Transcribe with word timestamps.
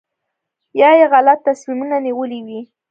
یا 0.79 0.89
یې 0.99 1.05
غلط 1.13 1.39
تصمیمونه 1.47 1.95
نیولي 2.05 2.39
وي. 2.45 2.61